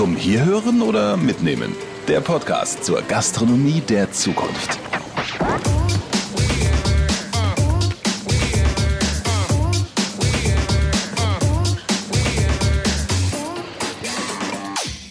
[0.00, 1.76] Zum Hierhören oder Mitnehmen?
[2.08, 4.78] Der Podcast zur Gastronomie der Zukunft.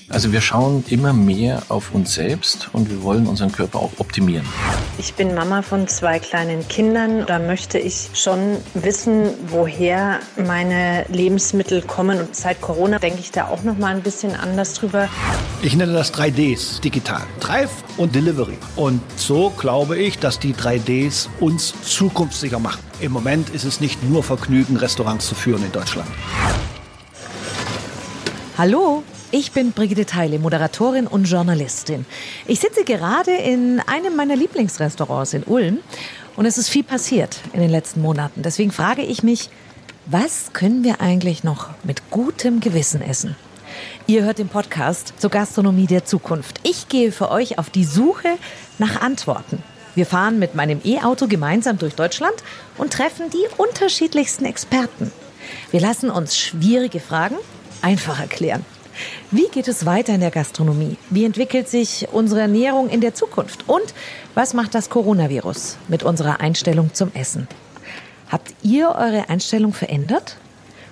[0.10, 4.48] Also wir schauen immer mehr auf uns selbst und wir wollen unseren Körper auch optimieren.
[5.00, 7.26] Ich bin Mama von zwei kleinen Kindern.
[7.26, 12.20] Da möchte ich schon wissen, woher meine Lebensmittel kommen.
[12.20, 15.08] Und seit Corona denke ich da auch noch mal ein bisschen anders drüber.
[15.62, 17.22] Ich nenne das 3Ds digital.
[17.40, 18.58] Drive und Delivery.
[18.76, 22.82] Und so glaube ich, dass die 3Ds uns zukunftssicher machen.
[23.00, 26.10] Im Moment ist es nicht nur Vergnügen, Restaurants zu führen in Deutschland.
[28.58, 32.06] Hallo, ich bin Brigitte Teile, Moderatorin und Journalistin.
[32.48, 35.80] Ich sitze gerade in einem meiner Lieblingsrestaurants in Ulm
[36.36, 38.42] und es ist viel passiert in den letzten Monaten.
[38.42, 39.50] Deswegen frage ich mich,
[40.06, 43.36] was können wir eigentlich noch mit gutem Gewissen essen?
[44.08, 46.60] Ihr hört den Podcast zur Gastronomie der Zukunft.
[46.64, 48.30] Ich gehe für euch auf die Suche
[48.80, 49.62] nach Antworten.
[49.94, 52.36] Wir fahren mit meinem E-Auto gemeinsam durch Deutschland
[52.78, 55.12] und treffen die unterschiedlichsten Experten.
[55.70, 57.36] Wir lassen uns schwierige Fragen
[57.82, 58.66] einfach erklären.
[59.32, 60.98] Wie geht es weiter in der Gastronomie?
[61.10, 63.68] Wie entwickelt sich unsere Ernährung in der Zukunft?
[63.68, 63.94] Und
[64.36, 67.48] was macht das Coronavirus mit unserer Einstellung zum Essen?
[68.30, 70.38] Habt ihr eure Einstellung verändert?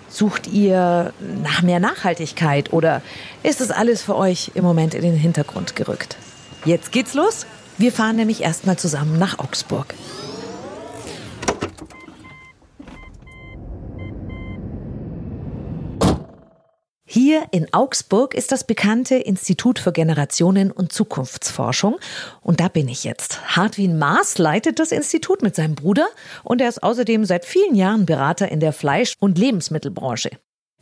[0.09, 3.02] Sucht ihr nach mehr Nachhaltigkeit oder
[3.44, 6.17] ist das alles für euch im Moment in den Hintergrund gerückt?
[6.66, 7.45] Jetzt geht's los.
[7.77, 9.94] Wir fahren nämlich erstmal zusammen nach Augsburg.
[17.19, 21.97] Hier in Augsburg ist das bekannte Institut für Generationen und Zukunftsforschung.
[22.43, 23.55] Und da bin ich jetzt.
[23.57, 26.05] Hartwin Maas leitet das Institut mit seinem Bruder
[26.43, 30.29] und er ist außerdem seit vielen Jahren Berater in der Fleisch- und Lebensmittelbranche.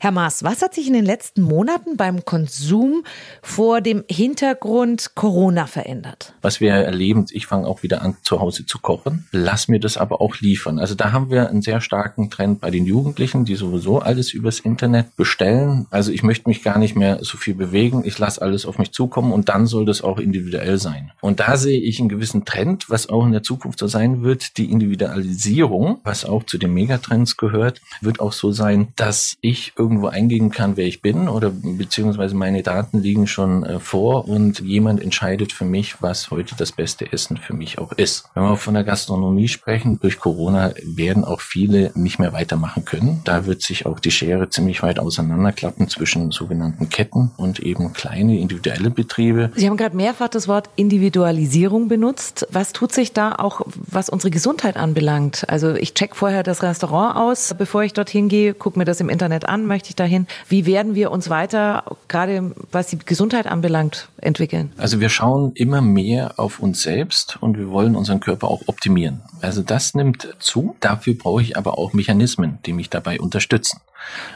[0.06, 3.04] Herr Maas, was hat sich in den letzten Monaten beim Konsum
[3.42, 6.36] vor dem Hintergrund Corona verändert?
[6.44, 9.98] Was wir erleben, ich fange auch wieder an, zu Hause zu kochen, lass mir das
[9.98, 10.78] aber auch liefern.
[10.78, 14.60] Also da haben wir einen sehr starken Trend bei den Jugendlichen, die sowieso alles übers
[14.60, 15.88] Internet bestellen.
[15.90, 18.92] Also ich möchte mich gar nicht mehr so viel bewegen, ich lasse alles auf mich
[18.92, 21.14] zukommen und dann soll das auch individuell sein.
[21.20, 24.60] Und da sehe ich einen gewissen Trend, was auch in der Zukunft so sein wird,
[24.60, 30.08] die Individualisierung, was auch zu den Megatrends gehört, wird auch so sein, dass ich irgendwo
[30.08, 35.02] eingeben kann, wer ich bin oder beziehungsweise meine Daten liegen schon äh, vor und jemand
[35.02, 38.26] entscheidet für mich, was heute das beste Essen für mich auch ist.
[38.34, 43.22] Wenn wir von der Gastronomie sprechen, durch Corona werden auch viele nicht mehr weitermachen können.
[43.24, 48.38] Da wird sich auch die Schere ziemlich weit auseinanderklappen zwischen sogenannten Ketten und eben kleine
[48.38, 49.52] individuelle Betriebe.
[49.56, 52.48] Sie haben gerade mehrfach das Wort Individualisierung benutzt.
[52.52, 55.46] Was tut sich da auch, was unsere Gesundheit anbelangt?
[55.48, 59.08] Also ich check vorher das Restaurant aus, bevor ich dorthin gehe, gucke mir das im
[59.08, 60.26] Internet an, möchte ich dahin.
[60.48, 64.72] Wie werden wir uns weiter, gerade was die Gesundheit anbelangt, entwickeln?
[64.78, 69.22] Also wir schauen immer mehr auf uns selbst und wir wollen unseren Körper auch optimieren.
[69.42, 70.78] Also das nimmt zu.
[70.80, 73.82] Dafür brauche ich aber auch Mechanismen, die mich dabei unterstützen.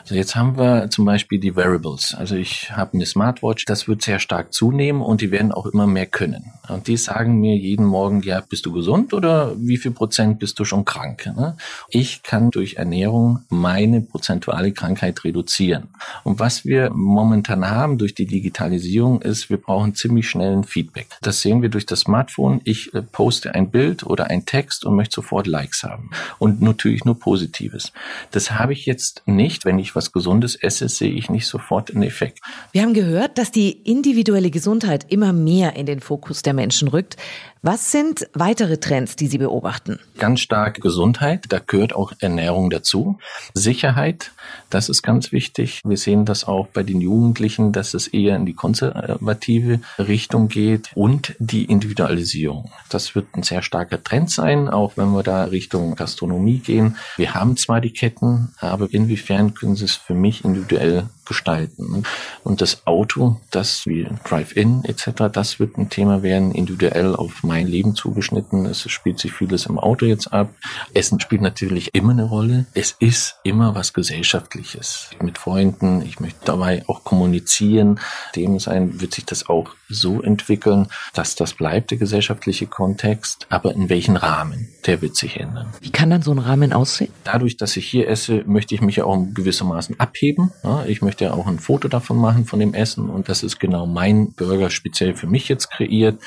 [0.01, 2.15] Also jetzt haben wir zum Beispiel die Wearables.
[2.15, 5.87] Also ich habe eine Smartwatch, das wird sehr stark zunehmen und die werden auch immer
[5.87, 6.53] mehr können.
[6.67, 10.59] Und die sagen mir jeden Morgen, ja, bist du gesund oder wie viel Prozent bist
[10.59, 11.25] du schon krank?
[11.35, 11.57] Ne?
[11.89, 15.89] Ich kann durch Ernährung meine prozentuale Krankheit reduzieren.
[16.23, 21.07] Und was wir momentan haben durch die Digitalisierung ist, wir brauchen ziemlich schnellen Feedback.
[21.21, 22.61] Das sehen wir durch das Smartphone.
[22.63, 26.11] Ich äh, poste ein Bild oder ein Text und möchte sofort Likes haben.
[26.37, 27.91] Und natürlich nur Positives.
[28.31, 31.91] Das habe ich jetzt nicht nicht, wenn ich was Gesundes esse, sehe ich nicht sofort
[31.91, 32.39] einen Effekt.
[32.71, 37.17] Wir haben gehört, dass die individuelle Gesundheit immer mehr in den Fokus der Menschen rückt.
[37.61, 39.99] Was sind weitere Trends, die Sie beobachten?
[40.17, 43.19] Ganz stark Gesundheit, da gehört auch Ernährung dazu.
[43.53, 44.31] Sicherheit,
[44.69, 45.81] das ist ganz wichtig.
[45.83, 50.91] Wir sehen das auch bei den Jugendlichen, dass es eher in die konservative Richtung geht
[50.95, 52.71] und die Individualisierung.
[52.87, 56.95] Das wird ein sehr starker Trend sein, auch wenn wir da Richtung Gastronomie gehen.
[57.17, 62.03] Wir haben zwar die Ketten, aber inwiefern können Sie es für mich individuell gestalten.
[62.43, 67.67] Und das Auto, das wie Drive-In etc., das wird ein Thema werden, individuell auf mein
[67.67, 68.65] Leben zugeschnitten.
[68.65, 70.49] Es spielt sich vieles im Auto jetzt ab.
[70.93, 72.65] Essen spielt natürlich immer eine Rolle.
[72.73, 75.11] Es ist immer was Gesellschaftliches.
[75.21, 77.99] Mit Freunden, ich möchte dabei auch kommunizieren.
[78.35, 83.47] Dem sein wird sich das auch so entwickeln, dass das bleibt, der gesellschaftliche Kontext.
[83.49, 84.67] Aber in welchen Rahmen?
[84.85, 85.67] Der wird sich ändern.
[85.79, 87.13] Wie kann dann so ein Rahmen aussehen?
[87.23, 90.51] Dadurch, dass ich hier esse, möchte ich mich ja auch gewissermaßen abheben.
[90.87, 93.85] Ich möchte ja auch ein Foto davon machen von dem Essen und das ist genau
[93.85, 96.21] mein Burger speziell für mich jetzt kreiert.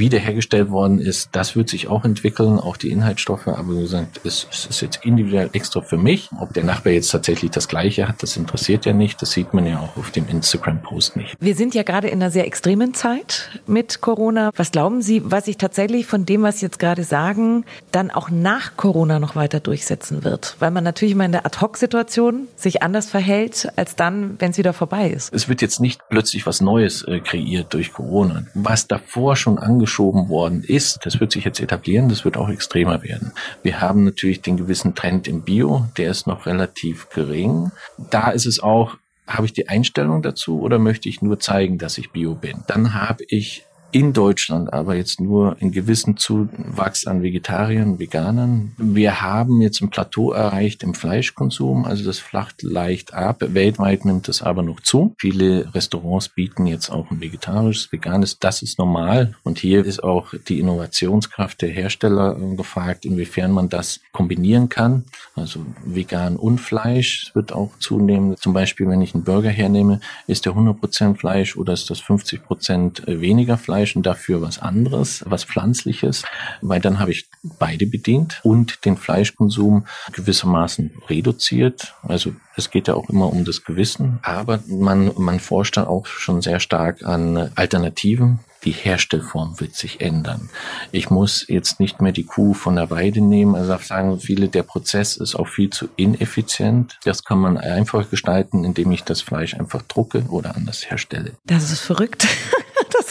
[0.00, 3.46] Wiederhergestellt worden ist, das wird sich auch entwickeln, auch die Inhaltsstoffe.
[3.46, 6.28] Aber wie gesagt, es, es ist jetzt individuell extra für mich.
[6.40, 9.22] Ob der Nachbar jetzt tatsächlich das Gleiche hat, das interessiert ja nicht.
[9.22, 11.36] Das sieht man ja auch auf dem Instagram-Post nicht.
[11.38, 14.50] Wir sind ja gerade in einer sehr extremen Zeit mit Corona.
[14.56, 18.30] Was glauben Sie, was sich tatsächlich von dem, was Sie jetzt gerade sagen, dann auch
[18.30, 20.56] nach Corona noch weiter durchsetzen wird?
[20.58, 24.72] Weil man natürlich immer in der Ad-Hoc-Situation sich anders verhält, als dann, wenn es wieder
[24.72, 25.32] vorbei ist.
[25.32, 28.44] Es wird jetzt nicht plötzlich was Neues äh, kreiert durch Corona.
[28.54, 29.58] Was davor schon
[29.90, 33.32] angeschoben worden ist, das wird sich jetzt etablieren, das wird auch extremer werden.
[33.62, 37.72] Wir haben natürlich den gewissen Trend im Bio, der ist noch relativ gering.
[38.10, 38.96] Da ist es auch,
[39.26, 42.62] habe ich die Einstellung dazu oder möchte ich nur zeigen, dass ich Bio bin?
[42.68, 48.72] Dann habe ich in Deutschland aber jetzt nur einen gewissen Zuwachs an Vegetariern, Veganern.
[48.78, 53.38] Wir haben jetzt ein Plateau erreicht im Fleischkonsum, also das flacht leicht ab.
[53.40, 55.14] Weltweit nimmt es aber noch zu.
[55.18, 58.38] Viele Restaurants bieten jetzt auch ein vegetarisches, veganes.
[58.38, 59.34] Das ist normal.
[59.42, 65.04] Und hier ist auch die Innovationskraft der Hersteller gefragt, inwiefern man das kombinieren kann.
[65.34, 68.36] Also vegan und Fleisch wird auch zunehmen.
[68.36, 73.20] Zum Beispiel, wenn ich einen Burger hernehme, ist der 100% Fleisch oder ist das 50%
[73.20, 73.79] weniger Fleisch?
[73.80, 76.24] Fleisch und dafür was anderes, was Pflanzliches,
[76.60, 77.28] weil dann habe ich
[77.58, 81.94] beide bedient und den Fleischkonsum gewissermaßen reduziert.
[82.02, 86.06] Also es geht ja auch immer um das Gewissen, aber man, man forscht dann auch
[86.06, 90.50] schon sehr stark an Alternativen, die Herstellform wird sich ändern.
[90.92, 93.54] Ich muss jetzt nicht mehr die Kuh von der Weide nehmen.
[93.54, 96.98] Also sagen viele, der Prozess ist auch viel zu ineffizient.
[97.04, 101.32] Das kann man einfach gestalten, indem ich das Fleisch einfach drucke oder anders herstelle.
[101.46, 102.26] Das ist verrückt.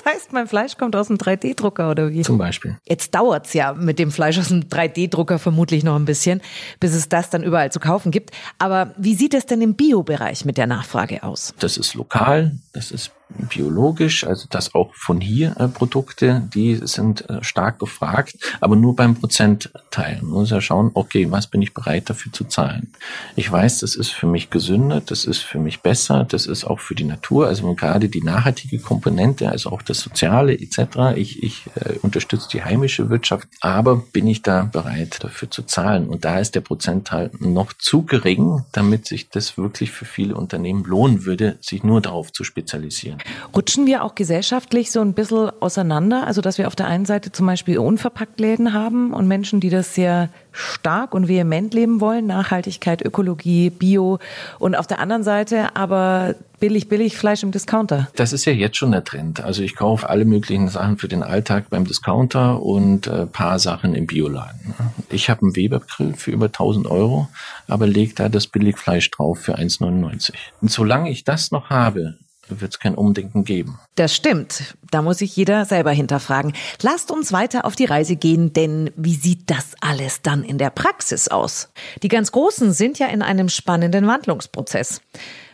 [0.10, 2.22] Das heißt, mein Fleisch kommt aus einem 3D-Drucker oder wie?
[2.22, 2.78] Zum Beispiel.
[2.88, 6.42] Jetzt dauert's ja mit dem Fleisch aus einem 3D-Drucker vermutlich noch ein bisschen,
[6.80, 8.32] bis es das dann überall zu kaufen gibt.
[8.58, 11.54] Aber wie sieht es denn im Bio-Bereich mit der Nachfrage aus?
[11.60, 17.30] Das ist lokal, das ist biologisch, also das auch von hier äh, Produkte, die sind
[17.30, 20.20] äh, stark gefragt, aber nur beim Prozentteil.
[20.22, 22.92] Man muss ja schauen, okay, was bin ich bereit dafür zu zahlen?
[23.36, 26.80] Ich weiß, das ist für mich gesünder, das ist für mich besser, das ist auch
[26.80, 31.16] für die Natur, also gerade die nachhaltige Komponente, also auch das Soziale etc.
[31.16, 36.08] Ich, ich äh, unterstütze die heimische Wirtschaft, aber bin ich da bereit dafür zu zahlen?
[36.08, 40.84] Und da ist der Prozentteil noch zu gering, damit sich das wirklich für viele Unternehmen
[40.84, 43.19] lohnen würde, sich nur darauf zu spezialisieren.
[43.56, 46.28] Rutschen wir auch gesellschaftlich so ein bisschen auseinander?
[46.28, 49.96] Also, dass wir auf der einen Seite zum Beispiel Unverpacktläden haben und Menschen, die das
[49.96, 54.20] sehr stark und vehement leben wollen, Nachhaltigkeit, Ökologie, Bio
[54.58, 58.10] und auf der anderen Seite aber billig, billig Fleisch im Discounter.
[58.16, 59.42] Das ist ja jetzt schon der Trend.
[59.42, 63.96] Also ich kaufe alle möglichen Sachen für den Alltag beim Discounter und äh, paar Sachen
[63.96, 64.74] im Bioladen.
[65.10, 67.28] Ich habe einen Webergrill für über 1000 Euro,
[67.68, 70.34] aber leg da das Billigfleisch drauf für 1,99.
[70.62, 72.18] Und solange ich das noch habe,
[72.50, 73.80] wird es kein Umdenken geben.
[73.96, 74.76] Das stimmt.
[74.92, 76.54] Da muss sich jeder selber hinterfragen.
[76.82, 80.70] Lasst uns weiter auf die Reise gehen, denn wie sieht das alles dann in der
[80.70, 81.70] Praxis aus?
[82.04, 85.02] Die ganz Großen sind ja in einem spannenden Wandlungsprozess.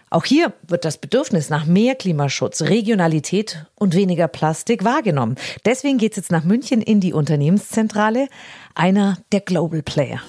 [0.09, 5.36] Auch hier wird das Bedürfnis nach mehr Klimaschutz, Regionalität und weniger Plastik wahrgenommen.
[5.65, 8.30] Deswegen geht es jetzt nach München in die Unternehmenszentrale,
[8.75, 10.21] einer der Global Player.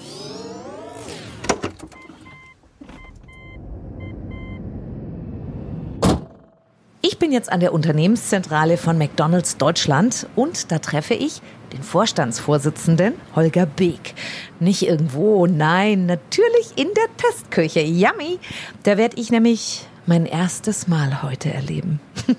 [7.26, 11.42] Bin jetzt an der Unternehmenszentrale von McDonald's Deutschland und da treffe ich
[11.72, 14.14] den Vorstandsvorsitzenden Holger Beek.
[14.60, 17.80] Nicht irgendwo, nein, natürlich in der Testküche.
[17.80, 18.38] Yummy!
[18.84, 21.98] Da werde ich nämlich mein erstes Mal heute erleben.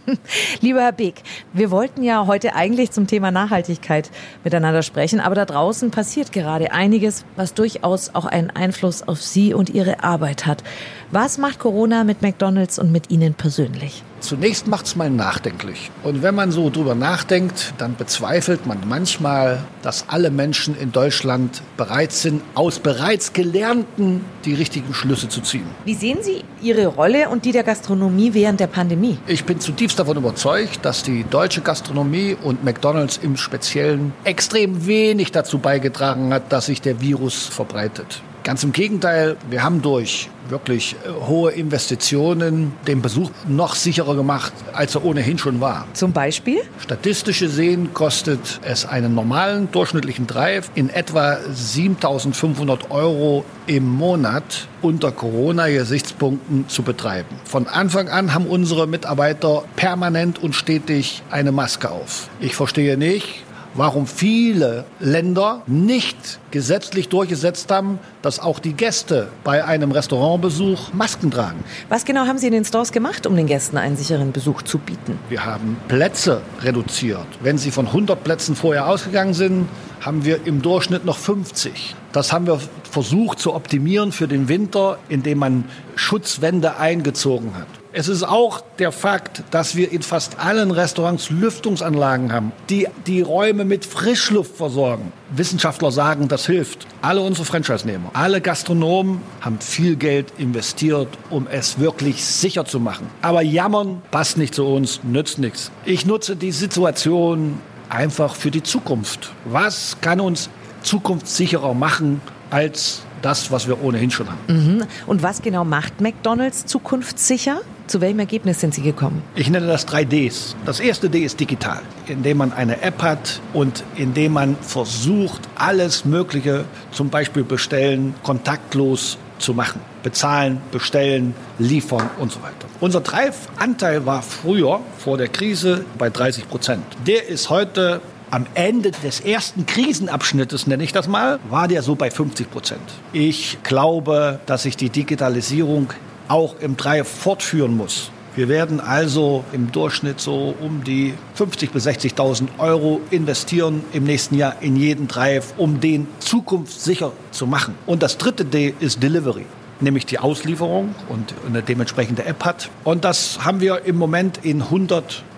[0.62, 1.22] Lieber Herr Beek,
[1.52, 4.10] wir wollten ja heute eigentlich zum Thema Nachhaltigkeit
[4.46, 9.54] miteinander sprechen, aber da draußen passiert gerade einiges, was durchaus auch einen Einfluss auf Sie
[9.54, 10.64] und Ihre Arbeit hat.
[11.12, 14.06] Was macht Corona mit McDonald's und mit Ihnen persönlich?
[14.20, 15.92] Zunächst macht es mal nachdenklich.
[16.04, 21.62] Und wenn man so drüber nachdenkt, dann bezweifelt man manchmal, dass alle Menschen in Deutschland
[21.78, 25.68] bereit sind, aus bereits Gelernten die richtigen Schlüsse zu ziehen.
[25.86, 29.20] Wie sehen Sie Ihre Rolle und die der Gastronomie während der Pandemie?
[29.28, 35.32] Ich bin zutiefst davon überzeugt, dass die deutsche Gastronomie und McDonald's im Speziellen extrem wenig
[35.32, 38.22] dazu beigetragen hat, dass sich der Virus verbreitet.
[38.48, 44.54] Ganz im Gegenteil, wir haben durch wirklich äh, hohe Investitionen den Besuch noch sicherer gemacht,
[44.72, 45.86] als er ohnehin schon war.
[45.92, 46.62] Zum Beispiel?
[46.80, 55.12] Statistisch gesehen kostet es einen normalen durchschnittlichen Drive in etwa 7500 Euro im Monat unter
[55.12, 57.36] Corona-Gesichtspunkten zu betreiben.
[57.44, 62.30] Von Anfang an haben unsere Mitarbeiter permanent und stetig eine Maske auf.
[62.40, 63.44] Ich verstehe nicht,
[63.78, 71.32] warum viele Länder nicht gesetzlich durchgesetzt haben, dass auch die Gäste bei einem Restaurantbesuch Masken
[71.32, 71.64] tragen.
[71.88, 74.80] Was genau haben Sie in den Stores gemacht, um den Gästen einen sicheren Besuch zu
[74.80, 75.20] bieten?
[75.30, 77.28] Wir haben Plätze reduziert.
[77.42, 79.70] Wenn Sie von 100 Plätzen vorher ausgegangen sind,
[80.02, 81.96] haben wir im Durchschnitt noch 50.
[82.12, 85.66] Das haben wir versucht zu optimieren für den Winter, indem man
[85.96, 87.68] Schutzwände eingezogen hat.
[88.00, 93.22] Es ist auch der Fakt, dass wir in fast allen Restaurants Lüftungsanlagen haben, die die
[93.22, 95.12] Räume mit Frischluft versorgen.
[95.32, 96.86] Wissenschaftler sagen, das hilft.
[97.02, 103.10] Alle unsere Franchise-Nehmer, alle Gastronomen haben viel Geld investiert, um es wirklich sicher zu machen.
[103.24, 105.72] Aber jammern passt nicht zu uns, nützt nichts.
[105.84, 109.32] Ich nutze die Situation einfach für die Zukunft.
[109.46, 110.52] Was kann uns
[110.84, 114.40] zukunftssicherer machen als das, was wir ohnehin schon haben.
[114.48, 114.84] Mhm.
[115.08, 117.62] Und was genau macht McDonald's zukunftssicher?
[117.88, 119.24] Zu welchem Ergebnis sind Sie gekommen?
[119.36, 120.56] Ich nenne das 3Ds.
[120.66, 126.04] Das erste D ist digital, indem man eine App hat und indem man versucht, alles
[126.04, 129.80] Mögliche, zum Beispiel bestellen, kontaktlos zu machen.
[130.04, 132.68] Bezahlen, bestellen, liefern und so weiter.
[132.82, 136.84] Unser Drive-Anteil war früher, vor der Krise, bei 30 Prozent.
[137.06, 138.02] Der ist heute
[138.32, 142.82] am Ende des ersten Krisenabschnittes, nenne ich das mal, war der so bei 50 Prozent.
[143.14, 145.94] Ich glaube, dass sich die Digitalisierung
[146.28, 148.12] auch im Drive fortführen muss.
[148.36, 154.36] Wir werden also im Durchschnitt so um die 50.000 bis 60.000 Euro investieren im nächsten
[154.36, 157.74] Jahr in jeden Drive, um den zukunftssicher zu machen.
[157.88, 159.46] Und das dritte D ist Delivery
[159.80, 162.70] nämlich die Auslieferung und eine dementsprechende App hat.
[162.84, 164.72] Und das haben wir im Moment in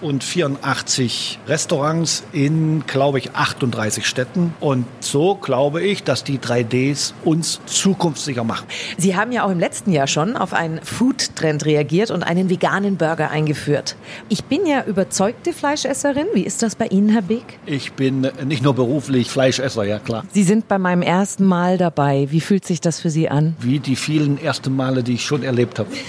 [0.02, 4.54] 184 Restaurants in, glaube ich, 38 Städten.
[4.60, 8.68] Und so glaube ich, dass die 3Ds uns zukunftssicher machen.
[8.98, 12.98] Sie haben ja auch im letzten Jahr schon auf einen Food-Trend reagiert und einen veganen
[12.98, 13.96] Burger eingeführt.
[14.30, 16.28] Ich bin ja überzeugte Fleischesserin.
[16.34, 17.60] Wie ist das bei Ihnen, Herr Beek?
[17.66, 20.24] Ich bin nicht nur beruflich Fleischesser, ja klar.
[20.32, 22.28] Sie sind bei meinem ersten Mal dabei.
[22.30, 23.56] Wie fühlt sich das für Sie an?
[23.60, 25.90] Wie die vielen ersten Male, die ich schon erlebt habe.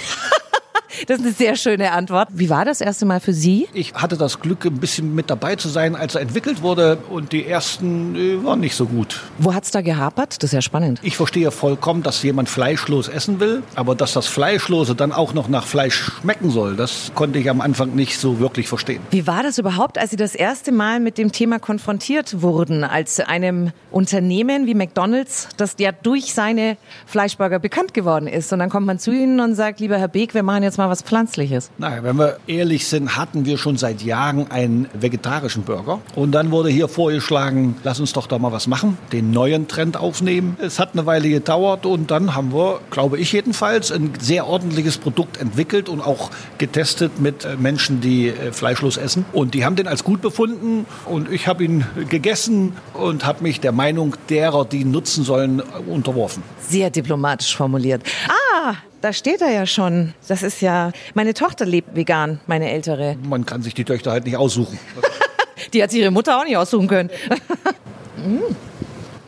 [1.07, 2.29] Das ist eine sehr schöne Antwort.
[2.33, 3.69] Wie war das erste Mal für Sie?
[3.73, 6.99] Ich hatte das Glück, ein bisschen mit dabei zu sein, als er entwickelt wurde.
[7.09, 9.23] Und die ersten äh, waren nicht so gut.
[9.39, 10.43] Wo hat es da gehapert?
[10.43, 11.01] Das ist ja spannend.
[11.03, 13.63] Ich verstehe vollkommen, dass jemand fleischlos essen will.
[13.75, 17.61] Aber dass das Fleischlose dann auch noch nach Fleisch schmecken soll, das konnte ich am
[17.61, 19.01] Anfang nicht so wirklich verstehen.
[19.11, 22.85] Wie war das überhaupt, als Sie das erste Mal mit dem Thema konfrontiert wurden?
[22.85, 26.77] Als einem Unternehmen wie McDonald's, das ja durch seine
[27.07, 28.53] Fleischburger bekannt geworden ist.
[28.53, 30.90] Und dann kommt man zu Ihnen und sagt, lieber Herr Beek, wir machen jetzt mal
[30.91, 31.71] was Pflanzliches.
[31.79, 36.01] Nein, wenn wir ehrlich sind, hatten wir schon seit Jahren einen vegetarischen Burger.
[36.15, 39.97] Und dann wurde hier vorgeschlagen, lass uns doch da mal was machen, den neuen Trend
[39.97, 40.57] aufnehmen.
[40.61, 44.99] Es hat eine Weile gedauert und dann haben wir, glaube ich jedenfalls, ein sehr ordentliches
[44.99, 49.25] Produkt entwickelt und auch getestet mit äh, Menschen, die äh, fleischlos essen.
[49.33, 53.61] Und die haben den als gut befunden und ich habe ihn gegessen und habe mich
[53.61, 56.43] der Meinung derer, die ihn nutzen sollen, unterworfen.
[56.69, 58.03] Sehr diplomatisch formuliert.
[58.29, 60.15] Ah, da steht er ja schon.
[60.29, 60.93] Das ist ja.
[61.15, 63.17] Meine Tochter lebt vegan, meine ältere.
[63.23, 64.79] Man kann sich die Töchter halt nicht aussuchen.
[65.73, 67.11] die hat sich ihre Mutter auch nicht aussuchen können.
[68.17, 68.55] mm,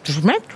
[0.05, 0.53] das schmeckt.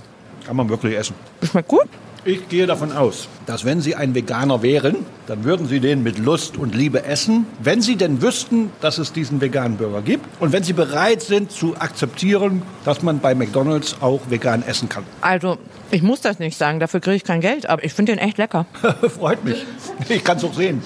[0.46, 1.14] Kann man wirklich essen.
[1.40, 1.88] Das schmeckt gut.
[2.28, 6.18] Ich gehe davon aus, dass wenn Sie ein Veganer wären, dann würden Sie den mit
[6.18, 10.50] Lust und Liebe essen, wenn Sie denn wüssten, dass es diesen veganen Burger gibt und
[10.50, 15.04] wenn Sie bereit sind zu akzeptieren, dass man bei McDonald's auch vegan essen kann.
[15.20, 15.56] Also,
[15.92, 18.38] ich muss das nicht sagen, dafür kriege ich kein Geld, aber ich finde den echt
[18.38, 18.66] lecker.
[19.08, 19.64] Freut mich.
[20.08, 20.82] Ich kann es auch sehen.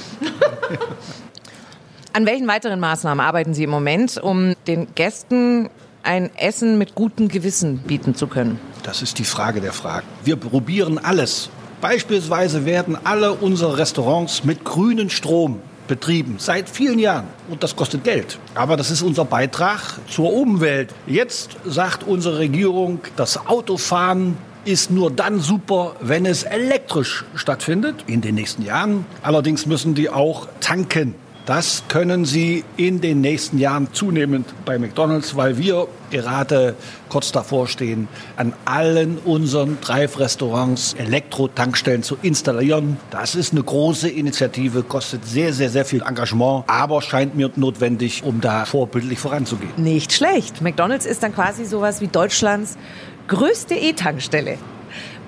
[2.13, 5.71] An welchen weiteren Maßnahmen arbeiten Sie im Moment, um den Gästen
[6.03, 8.59] ein Essen mit gutem Gewissen bieten zu können?
[8.83, 10.07] Das ist die Frage der Fragen.
[10.25, 11.51] Wir probieren alles.
[11.81, 17.27] Beispielsweise werden alle unsere Restaurants mit grünem Strom betrieben, seit vielen Jahren.
[17.49, 18.39] Und das kostet Geld.
[18.55, 20.95] Aber das ist unser Beitrag zur Umwelt.
[21.07, 28.21] Jetzt sagt unsere Regierung, das Autofahren ist nur dann super, wenn es elektrisch stattfindet in
[28.21, 29.05] den nächsten Jahren.
[29.23, 31.15] Allerdings müssen die auch tanken.
[31.51, 36.77] Das können Sie in den nächsten Jahren zunehmend bei McDonald's, weil wir gerade
[37.09, 42.99] kurz davor stehen, an allen unseren Drive-Restaurants Elektro-Tankstellen zu installieren.
[43.11, 48.23] Das ist eine große Initiative, kostet sehr, sehr, sehr viel Engagement, aber scheint mir notwendig,
[48.23, 49.73] um da vorbildlich voranzugehen.
[49.77, 50.63] Nicht schlecht.
[50.63, 52.79] McDonald's ist dann quasi sowas wie Deutschlands
[53.27, 54.57] größte E-Tankstelle.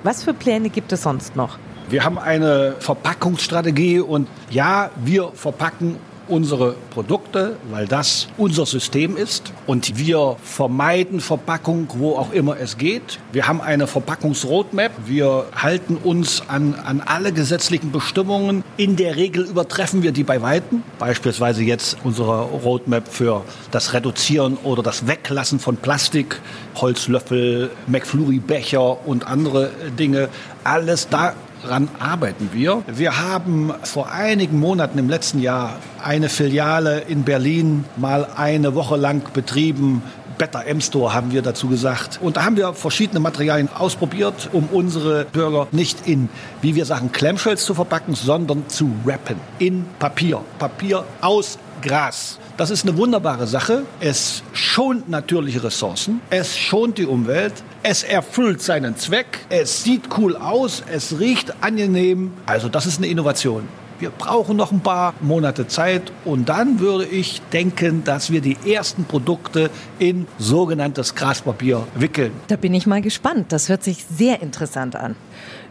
[0.05, 1.59] Was für Pläne gibt es sonst noch?
[1.89, 5.97] Wir haben eine Verpackungsstrategie und ja, wir verpacken
[6.29, 12.79] unsere Produkte, weil das unser System ist und wir vermeiden Verpackung, wo auch immer es
[12.79, 13.19] geht.
[13.33, 14.93] Wir haben eine Verpackungsroadmap.
[15.07, 18.65] Wir halten uns an, an alle gesetzlichen Bestimmungen.
[18.77, 20.83] In der Regel übertreffen wir die bei Weitem.
[20.99, 26.41] Beispielsweise jetzt unsere Roadmap für das Reduzieren oder das Weglassen von Plastik,
[26.77, 30.29] Holzlöffel, McFlurry-Becher und andere Dinge.
[30.65, 32.83] Alles da Daran arbeiten wir.
[32.89, 38.97] Wir haben vor einigen Monaten im letzten Jahr eine Filiale in Berlin mal eine Woche
[38.97, 40.03] lang betrieben.
[40.39, 42.19] Better M-Store haben wir dazu gesagt.
[42.21, 46.31] Und da haben wir verschiedene Materialien ausprobiert, um unsere Burger nicht in,
[46.63, 49.37] wie wir sagen, Clamshells zu verpacken, sondern zu wrappen.
[49.61, 50.41] In Papier.
[50.59, 52.41] Papier aus Gras.
[52.57, 53.85] Das ist eine wunderbare Sache.
[54.01, 60.37] Es schont natürliche Ressourcen, es schont die Umwelt, es erfüllt seinen Zweck, es sieht cool
[60.37, 62.33] aus, es riecht angenehm.
[62.47, 63.69] Also das ist eine Innovation.
[63.99, 68.57] Wir brauchen noch ein paar Monate Zeit und dann würde ich denken, dass wir die
[68.67, 69.71] ersten Produkte
[70.01, 72.33] in sogenanntes Graspapier wickeln.
[72.49, 73.53] Da bin ich mal gespannt.
[73.53, 75.15] Das hört sich sehr interessant an.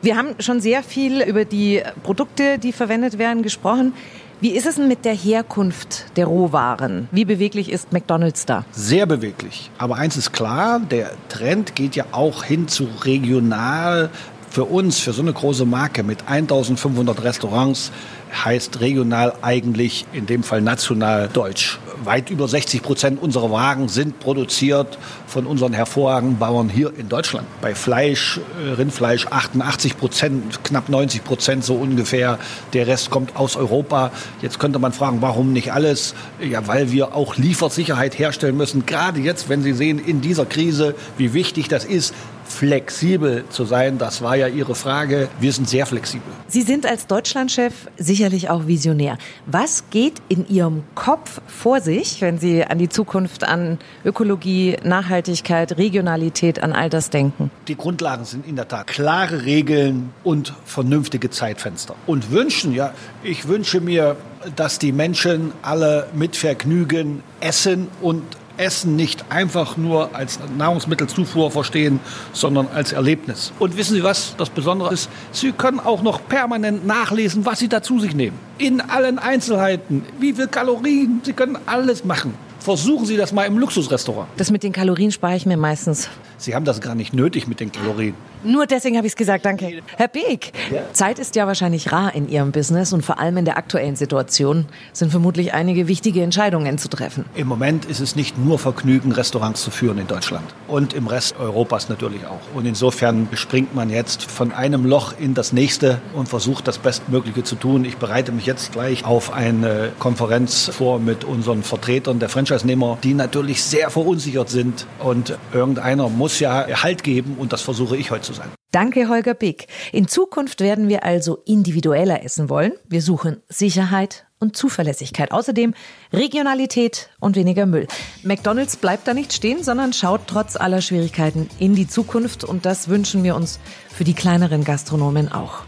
[0.01, 3.94] Wir haben schon sehr viel über die Produkte, die verwendet werden, gesprochen.
[4.41, 7.07] Wie ist es denn mit der Herkunft der Rohwaren?
[7.12, 8.65] Wie beweglich ist McDonald's da?
[8.71, 9.69] Sehr beweglich.
[9.77, 14.10] Aber eins ist klar, der Trend geht ja auch hin zu regional.
[14.50, 17.91] Für uns, für so eine große Marke mit 1500 Restaurants,
[18.33, 21.79] heißt regional eigentlich in dem Fall national deutsch.
[22.03, 24.97] Weit über 60 Prozent unserer Wagen sind produziert
[25.27, 27.47] von unseren hervorragenden Bauern hier in Deutschland.
[27.61, 32.39] Bei Fleisch, äh, Rindfleisch 88 Prozent, knapp 90 Prozent so ungefähr.
[32.73, 34.11] Der Rest kommt aus Europa.
[34.41, 36.15] Jetzt könnte man fragen, warum nicht alles?
[36.41, 38.85] Ja, weil wir auch Liefersicherheit herstellen müssen.
[38.85, 42.13] Gerade jetzt, wenn Sie sehen, in dieser Krise, wie wichtig das ist,
[42.51, 43.97] flexibel zu sein.
[43.97, 45.29] Das war ja Ihre Frage.
[45.39, 46.31] Wir sind sehr flexibel.
[46.47, 47.73] Sie sind als Deutschlandchef
[48.21, 49.17] sicherlich auch visionär.
[49.47, 55.79] Was geht in Ihrem Kopf vor sich, wenn Sie an die Zukunft, an Ökologie, Nachhaltigkeit,
[55.79, 57.49] Regionalität, an all das denken?
[57.67, 61.95] Die Grundlagen sind in der Tat klare Regeln und vernünftige Zeitfenster.
[62.05, 64.17] Und wünschen, ja, ich wünsche mir,
[64.55, 68.21] dass die Menschen alle mit Vergnügen essen und
[68.62, 72.00] Essen nicht einfach nur als Nahrungsmittelzufuhr verstehen,
[72.32, 73.51] sondern als Erlebnis.
[73.60, 75.10] Und wissen Sie, was das Besondere ist?
[75.32, 78.38] Sie können auch noch permanent nachlesen, was Sie da zu sich nehmen.
[78.58, 80.06] In allen Einzelheiten.
[80.20, 81.22] Wie viel Kalorien.
[81.24, 82.34] Sie können alles machen.
[82.60, 84.30] Versuchen Sie das mal im Luxusrestaurant.
[84.38, 86.10] Das mit den Kalorien spare ich mir meistens.
[86.38, 88.13] Sie haben das gar nicht nötig mit den Kalorien.
[88.43, 89.81] Nur deswegen habe ich es gesagt, danke.
[89.98, 90.81] Herr Beek, ja.
[90.93, 94.65] Zeit ist ja wahrscheinlich rar in Ihrem Business und vor allem in der aktuellen Situation
[94.93, 97.25] sind vermutlich einige wichtige Entscheidungen zu treffen.
[97.36, 101.36] Im Moment ist es nicht nur Vergnügen, Restaurants zu führen in Deutschland und im Rest
[101.39, 102.39] Europas natürlich auch.
[102.56, 107.43] Und insofern springt man jetzt von einem Loch in das nächste und versucht das Bestmögliche
[107.43, 107.86] zu tun.
[107.86, 113.13] Ich bereite mich jetzt gleich auf eine Konferenz vor mit unseren Vertretern der Franchise-Nehmer, die
[113.13, 118.23] natürlich sehr verunsichert sind und irgendeiner muss ja Halt geben und das versuche ich heute
[118.23, 118.50] zu sein.
[118.72, 119.67] Danke, Holger Bick.
[119.91, 122.74] In Zukunft werden wir also individueller essen wollen.
[122.88, 125.32] Wir suchen Sicherheit und Zuverlässigkeit.
[125.32, 125.74] Außerdem
[126.13, 127.88] Regionalität und weniger Müll.
[128.24, 132.88] McDonald's bleibt da nicht stehen, sondern schaut trotz aller Schwierigkeiten in die Zukunft und das
[132.88, 135.63] wünschen wir uns für die kleineren Gastronomen auch.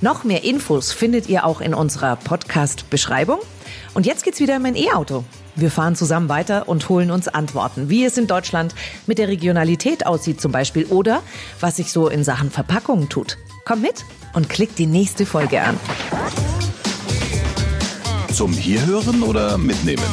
[0.00, 3.38] Noch mehr Infos findet ihr auch in unserer Podcast-Beschreibung.
[3.92, 5.24] Und jetzt geht's wieder in mein E-Auto.
[5.56, 8.74] Wir fahren zusammen weiter und holen uns Antworten, wie es in Deutschland
[9.06, 11.22] mit der Regionalität aussieht zum Beispiel oder
[11.60, 13.38] was sich so in Sachen Verpackungen tut.
[13.64, 15.80] Komm mit und klick die nächste Folge an.
[18.32, 20.04] Zum Hierhören oder Mitnehmen?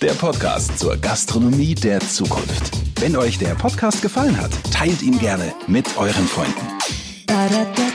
[0.00, 2.70] Der Podcast zur Gastronomie der Zukunft.
[2.98, 6.66] Wenn euch der Podcast gefallen hat, teilt ihn gerne mit euren Freunden.
[7.26, 7.86] Da, da, da,